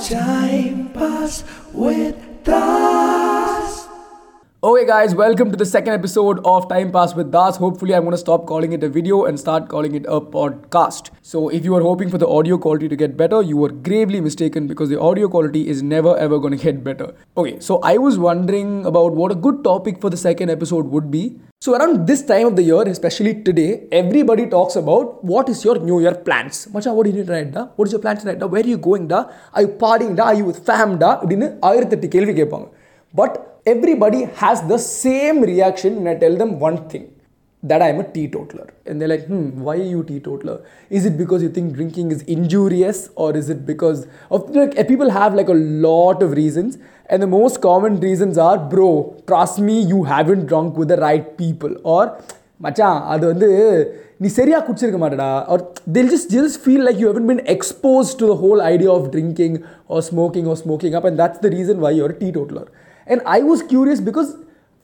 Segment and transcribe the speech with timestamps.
[0.00, 3.13] Time Pass with Das.
[4.63, 7.55] Okay, guys, welcome to the second episode of Time Pass with Das.
[7.55, 11.11] Hopefully, I'm going to stop calling it a video and start calling it a podcast.
[11.21, 14.19] So, if you are hoping for the audio quality to get better, you were gravely
[14.19, 17.13] mistaken because the audio quality is never ever going to get better.
[17.37, 21.09] Okay, so I was wondering about what a good topic for the second episode would
[21.09, 21.39] be.
[21.61, 25.79] So, around this time of the year, especially today, everybody talks about what is your
[25.79, 26.67] New Year plans.
[26.73, 27.71] Macha, what do you need right now?
[27.77, 28.47] What is your plans right now?
[28.47, 29.07] Where are you going?
[29.07, 29.23] Da?
[29.53, 30.17] Are you partying?
[30.17, 30.25] Da?
[30.25, 30.97] Are you with fam?
[30.97, 31.15] Da?
[31.21, 32.67] அப்படின்னு ஆயிரத்தெட்டு கேள்வி கேட்பாங்க
[33.19, 33.37] but
[33.73, 37.05] everybody has the same reaction when I tell them one thing
[37.63, 38.67] that I am a teetotaler.
[38.85, 40.63] And they're like, hmm, why are you teetotaler?
[40.89, 45.09] Is it because you think drinking is injurious or is it because of like people
[45.09, 49.81] have like a lot of reasons and the most common reasons are bro trust me
[49.81, 52.03] you haven't drunk with the right people or
[52.65, 53.49] மச்சான் அது வந்து
[54.21, 55.57] நீ சரியாக குடிச்சிருக்க மாட்டடா or
[55.93, 59.53] they'll just just feel like you haven't been exposed to the whole idea of drinking
[59.91, 62.65] or smoking or smoking up and that's the reason why you're a teetotaler
[63.06, 64.36] and I was curious because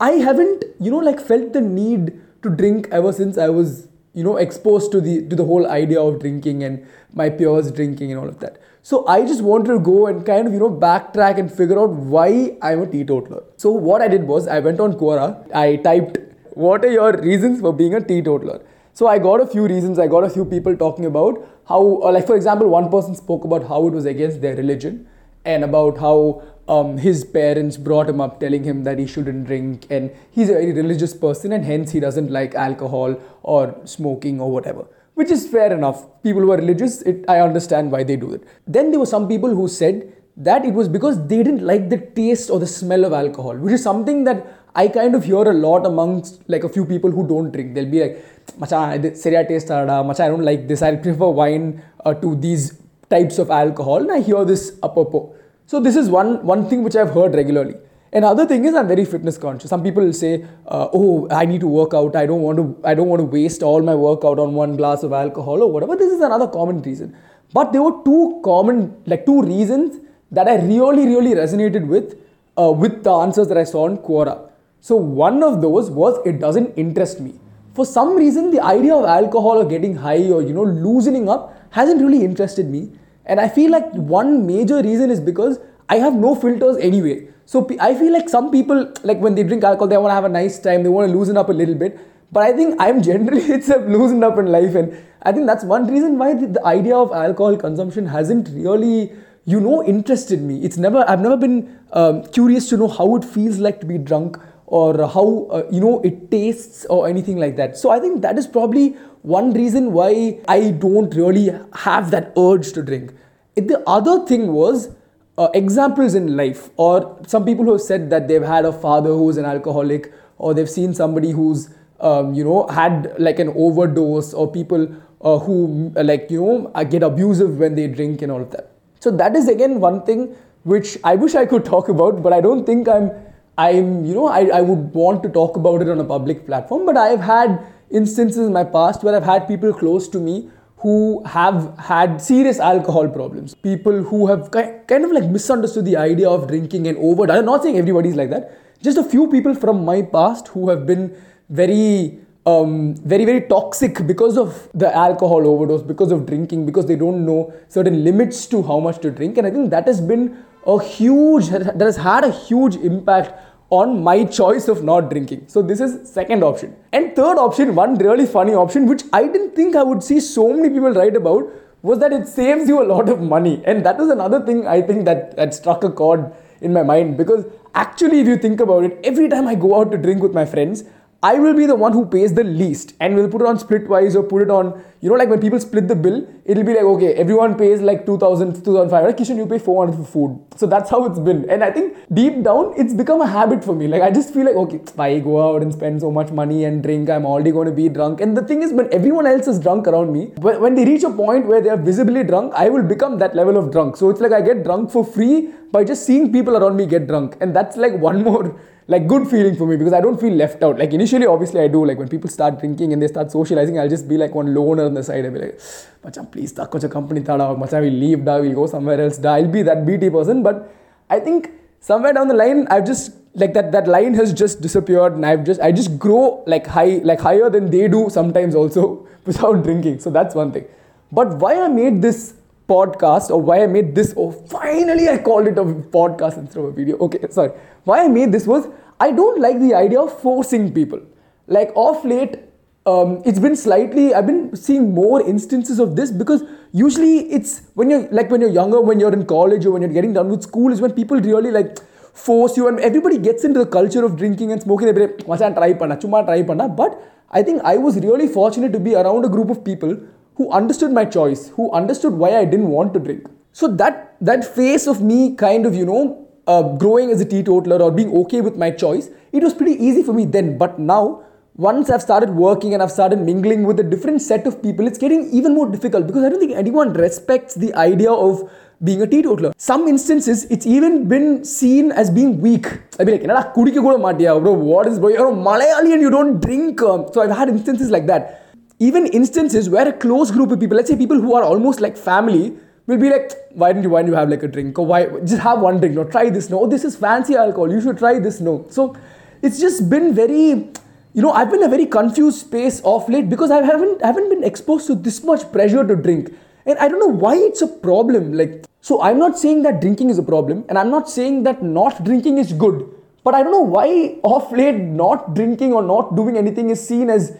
[0.00, 4.24] I haven't, you know, like felt the need to drink ever since I was, you
[4.24, 8.20] know, exposed to the to the whole idea of drinking and my peers drinking and
[8.20, 8.58] all of that.
[8.82, 11.90] So I just wanted to go and kind of, you know, backtrack and figure out
[11.90, 13.42] why I'm a teetotaler.
[13.56, 16.18] So what I did was I went on Quora, I typed,
[16.54, 18.62] what are your reasons for being a teetotaler?
[18.94, 19.98] So I got a few reasons.
[19.98, 23.44] I got a few people talking about how, uh, like for example, one person spoke
[23.44, 25.06] about how it was against their religion
[25.44, 29.86] and about how um, his parents brought him up telling him that he shouldn't drink
[29.90, 34.50] and he's a very religious person and hence he doesn't like alcohol or smoking or
[34.50, 36.06] whatever which is fair enough.
[36.22, 38.42] People who are religious it, i understand why they do it.
[38.68, 41.98] Then there were some people who said that it was because they didn't like the
[42.18, 44.44] taste or the smell of alcohol which is something that
[44.82, 47.74] i kind of hear a lot amongst like a few people who don't drink.
[47.74, 48.24] They'll be like
[48.58, 48.82] macha
[49.24, 49.74] seriya taste
[50.10, 50.82] macha i don't like this.
[50.82, 52.78] I prefer wine uh, to these
[53.10, 53.96] types of alcohol.
[53.96, 55.34] And i hear this apropos
[55.70, 57.76] so this is one one thing which I've heard regularly.
[58.18, 59.68] Another thing is I'm very fitness conscious.
[59.68, 60.30] Some people say,
[60.66, 62.14] uh, "Oh, I need to work out.
[62.20, 62.64] I don't want to.
[62.90, 65.96] I don't want to waste all my workout on one glass of alcohol or whatever."
[66.02, 67.10] This is another common reason.
[67.58, 69.98] But there were two common, like two reasons
[70.38, 72.14] that I really, really resonated with
[72.62, 74.36] uh, with the answers that I saw on Quora.
[74.80, 77.34] So one of those was it doesn't interest me.
[77.74, 81.44] For some reason, the idea of alcohol or getting high or you know loosening up
[81.70, 82.82] hasn't really interested me.
[83.28, 85.58] And I feel like one major reason is because
[85.88, 87.28] I have no filters anyway.
[87.44, 90.24] So I feel like some people, like when they drink alcohol, they want to have
[90.24, 91.98] a nice time, they want to loosen up a little bit.
[92.32, 94.74] But I think I'm generally itself loosened up in life.
[94.74, 99.12] And I think that's one reason why the, the idea of alcohol consumption hasn't really,
[99.44, 100.62] you know, interested me.
[100.62, 103.98] It's never, I've never been um, curious to know how it feels like to be
[103.98, 107.78] drunk or how, uh, you know, it tastes or anything like that.
[107.78, 108.90] So I think that is probably
[109.22, 113.12] one reason why I don't really have that urge to drink.
[113.60, 114.90] The other thing was
[115.36, 119.10] uh, examples in life, or some people who have said that they've had a father
[119.10, 121.70] who's an alcoholic, or they've seen somebody who's,
[122.00, 124.88] um, you know, had like an overdose, or people
[125.22, 128.50] uh, who, uh, like, you know, uh, get abusive when they drink and all of
[128.50, 128.70] that.
[129.00, 132.40] So that is again one thing which I wish I could talk about, but I
[132.40, 133.10] don't think I'm,
[133.56, 136.84] I'm, you know, I, I would want to talk about it on a public platform.
[136.84, 140.50] But I've had instances in my past where I've had people close to me
[140.80, 143.54] who have had serious alcohol problems.
[143.54, 147.38] People who have kind of like misunderstood the idea of drinking and overdose.
[147.38, 148.56] I'm not saying everybody's like that.
[148.80, 151.16] Just a few people from my past who have been
[151.48, 156.94] very, um, very, very toxic because of the alcohol overdose, because of drinking, because they
[156.94, 159.36] don't know certain limits to how much to drink.
[159.36, 163.32] And I think that has been a huge, that has had a huge impact
[163.70, 165.44] on my choice of not drinking.
[165.46, 166.74] So this is second option.
[166.92, 170.52] And third option, one really funny option, which I didn't think I would see so
[170.52, 171.52] many people write about,
[171.82, 173.62] was that it saves you a lot of money.
[173.64, 177.16] And that was another thing I think that, that struck a chord in my mind
[177.16, 177.44] because
[177.74, 180.44] actually if you think about it, every time I go out to drink with my
[180.44, 180.84] friends,
[181.20, 184.14] I will be the one who pays the least and will put it on splitwise
[184.14, 186.84] or put it on, you know, like when people split the bill, it'll be like,
[186.84, 189.16] okay, everyone pays like 2000, 2500.
[189.16, 190.40] Kishan, you pay 400 for food.
[190.54, 191.50] So that's how it's been.
[191.50, 193.88] And I think deep down, it's become a habit for me.
[193.88, 196.84] Like, I just feel like, okay, I go out and spend so much money and
[196.84, 198.20] drink, I'm already going to be drunk.
[198.20, 201.10] And the thing is, when everyone else is drunk around me, when they reach a
[201.10, 203.96] point where they are visibly drunk, I will become that level of drunk.
[203.96, 207.06] So it's like I get drunk for free by just seeing people around me get
[207.06, 207.36] drunk.
[207.40, 210.62] And that's like one more like good feeling for me because I don't feel left
[210.62, 210.78] out.
[210.78, 211.84] Like initially, obviously I do.
[211.84, 214.86] Like when people start drinking and they start socializing, I'll just be like one loner
[214.86, 215.26] on the side.
[215.26, 215.60] I'll be like,
[216.02, 217.56] Machan, please, tak a company tada.
[217.56, 219.34] We'll leave, da, we'll go somewhere else, da.
[219.34, 220.42] I'll be that BT person.
[220.42, 220.74] But
[221.10, 221.50] I think
[221.80, 225.44] somewhere down the line, I've just like that that line has just disappeared and I've
[225.44, 230.00] just I just grow like high like higher than they do sometimes also without drinking.
[230.00, 230.64] So that's one thing.
[231.12, 232.34] But why I made this
[232.68, 234.12] podcast or why I made this.
[234.16, 236.98] Oh, finally, I called it a podcast instead of a video.
[236.98, 237.52] Okay, sorry.
[237.84, 238.68] Why I made this was
[239.00, 241.00] I don't like the idea of forcing people.
[241.46, 242.36] Like, off late,
[242.84, 246.42] um, it's been slightly, I've been seeing more instances of this because
[246.72, 249.92] usually it's when you're like when you're younger, when you're in college or when you're
[249.92, 251.78] getting done with school, is when people really like
[252.14, 254.92] force you and everybody gets into the culture of drinking and smoking.
[254.92, 256.68] They must try panna, chumma try panna.
[256.68, 257.00] But
[257.30, 259.98] I think I was really fortunate to be around a group of people
[260.38, 263.28] who understood my choice, who understood why I didn't want to drink.
[263.52, 266.02] So that that phase of me kind of, you know,
[266.46, 270.02] uh, growing as a teetotaler or being okay with my choice, it was pretty easy
[270.02, 270.56] for me then.
[270.56, 271.24] But now,
[271.56, 274.98] once I've started working and I've started mingling with a different set of people, it's
[274.98, 278.48] getting even more difficult because I don't think anyone respects the idea of
[278.84, 279.52] being a teetotaler.
[279.56, 282.66] Some instances, it's even been seen as being weak.
[283.00, 284.52] I mean, like, what is bro?
[284.52, 285.08] What is bro?
[285.08, 286.80] You're a Malayali and you don't drink.
[286.80, 288.47] Um, so I've had instances like that
[288.78, 291.96] even instances where a close group of people let's say people who are almost like
[291.96, 292.56] family
[292.88, 294.78] will be like why didn't you why don't you have like a drink?
[294.78, 295.94] Or why just have one drink.
[295.94, 296.50] No try this.
[296.50, 297.70] No oh, this is fancy alcohol.
[297.70, 298.40] You should try this.
[298.40, 298.66] No.
[298.70, 298.96] So
[299.42, 300.70] it's just been very
[301.14, 304.44] you know I've been a very confused space of late because I haven't haven't been
[304.44, 306.34] exposed to this much pressure to drink.
[306.66, 308.32] And I don't know why it's a problem.
[308.32, 311.62] Like so I'm not saying that drinking is a problem, and I'm not saying that
[311.62, 312.88] not drinking is good.
[313.24, 317.10] But I don't know why off late not drinking or not doing anything is seen
[317.10, 317.36] as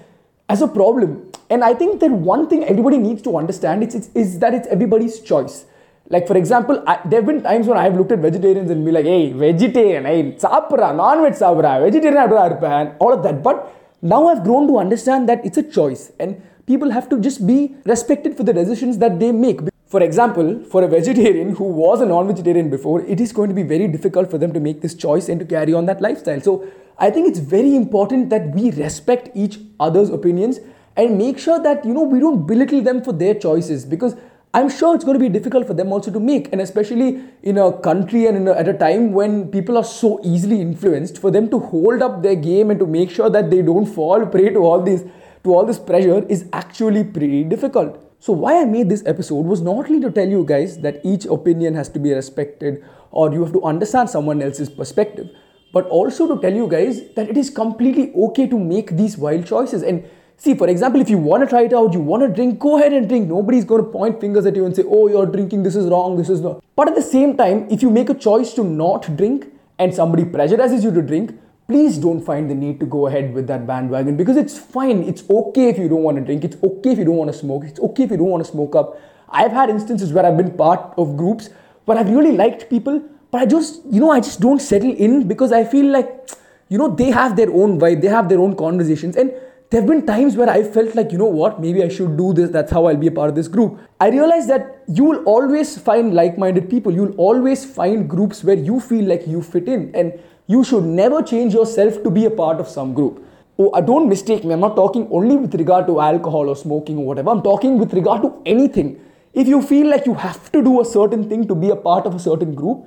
[0.48, 1.30] as a problem.
[1.50, 4.68] And I think that one thing everybody needs to understand is, is, is that it's
[4.68, 5.66] everybody's choice.
[6.10, 8.90] Like for example, I, there have been times when I've looked at vegetarians and be
[8.90, 13.42] like, hey, vegetarian, hey, sapra, non-veg sapra, vegetarian, and all of that.
[13.42, 17.46] But now I've grown to understand that it's a choice, and people have to just
[17.46, 19.60] be respected for the decisions that they make.
[19.88, 23.54] For example, for a vegetarian who was a non vegetarian before, it is going to
[23.54, 26.42] be very difficult for them to make this choice and to carry on that lifestyle.
[26.42, 26.68] So,
[26.98, 30.58] I think it's very important that we respect each other's opinions
[30.96, 34.16] and make sure that you know we don't belittle them for their choices because
[34.52, 37.56] I'm sure it's going to be difficult for them also to make, and especially in
[37.56, 41.48] a country and a, at a time when people are so easily influenced, for them
[41.48, 44.58] to hold up their game and to make sure that they don't fall prey to
[44.58, 45.04] all these
[45.44, 48.07] to all this pressure is actually pretty difficult.
[48.20, 51.24] So, why I made this episode was not only to tell you guys that each
[51.26, 55.28] opinion has to be respected or you have to understand someone else's perspective,
[55.72, 59.46] but also to tell you guys that it is completely okay to make these wild
[59.46, 59.84] choices.
[59.84, 60.04] And
[60.36, 62.76] see, for example, if you want to try it out, you want to drink, go
[62.76, 63.28] ahead and drink.
[63.28, 66.16] Nobody's going to point fingers at you and say, oh, you're drinking, this is wrong,
[66.16, 66.62] this is not.
[66.74, 69.46] But at the same time, if you make a choice to not drink
[69.78, 71.38] and somebody pressurizes you to drink,
[71.68, 75.02] please don't find the need to go ahead with that bandwagon because it's fine.
[75.02, 76.42] It's okay if you don't want to drink.
[76.42, 77.64] It's okay if you don't want to smoke.
[77.64, 78.98] It's okay if you don't want to smoke up.
[79.28, 81.50] I've had instances where I've been part of groups
[81.84, 85.28] where I've really liked people, but I just, you know, I just don't settle in
[85.28, 86.30] because I feel like,
[86.70, 89.16] you know, they have their own vibe, they have their own conversations.
[89.16, 89.30] And
[89.68, 92.32] there have been times where I felt like, you know what, maybe I should do
[92.32, 92.48] this.
[92.48, 93.78] That's how I'll be a part of this group.
[94.00, 96.92] I realized that you will always find like minded people.
[96.92, 99.94] You'll always find groups where you feel like you fit in.
[99.94, 100.18] And
[100.48, 103.24] you should never change yourself to be a part of some group.
[103.58, 104.54] Oh, uh, don't mistake me.
[104.54, 107.30] I'm not talking only with regard to alcohol or smoking or whatever.
[107.30, 108.98] I'm talking with regard to anything.
[109.34, 112.06] If you feel like you have to do a certain thing to be a part
[112.06, 112.86] of a certain group,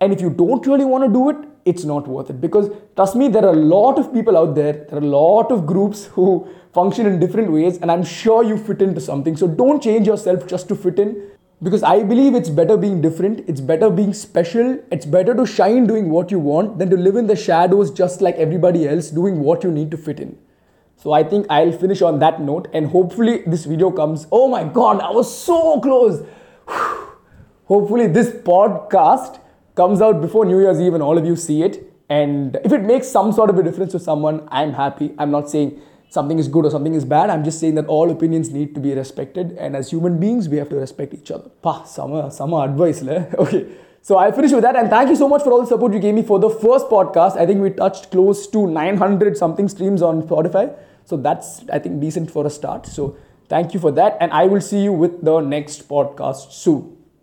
[0.00, 1.36] and if you don't really want to do it,
[1.66, 2.40] it's not worth it.
[2.40, 5.52] Because trust me, there are a lot of people out there, there are a lot
[5.52, 9.36] of groups who function in different ways, and I'm sure you fit into something.
[9.36, 11.31] So don't change yourself just to fit in
[11.62, 15.86] because I believe it's better being different, it's better being special, it's better to shine
[15.86, 19.40] doing what you want than to live in the shadows just like everybody else doing
[19.40, 20.36] what you need to fit in.
[20.96, 24.26] So I think I'll finish on that note and hopefully this video comes.
[24.32, 26.24] Oh my god, I was so close.
[27.64, 29.40] hopefully this podcast
[29.74, 31.92] comes out before New Year's Eve and all of you see it.
[32.08, 35.14] And if it makes some sort of a difference to someone, I'm happy.
[35.18, 35.80] I'm not saying
[36.12, 37.30] something is good or something is bad.
[37.30, 40.58] I'm just saying that all opinions need to be respected, and as human beings, we
[40.58, 41.48] have to respect each other.
[41.62, 43.26] Pa, summer, summer advice, le.
[43.44, 43.66] Okay.
[44.02, 46.00] So I'll finish with that, and thank you so much for all the support you
[46.00, 47.36] gave me for the first podcast.
[47.36, 50.64] I think we touched close to 900 something streams on Spotify,
[51.04, 52.86] so that's I think decent for a start.
[52.86, 53.16] So
[53.48, 57.01] thank you for that, and I will see you with the next podcast soon.